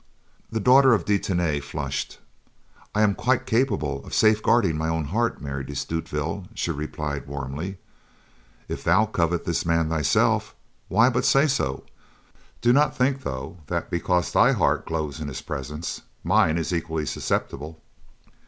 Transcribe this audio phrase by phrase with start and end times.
[0.49, 2.17] The daughter of De Tany flushed.
[2.95, 7.77] "I am quite capable of safeguarding my own heart, Mary de Stutevill," she replied warmly.
[8.67, 10.55] "If thou covet this man thyself,
[10.87, 11.83] why, but say so.
[12.61, 17.05] Do not think though that, because thy heart glows in his presence, mine is equally
[17.05, 17.79] susceptible."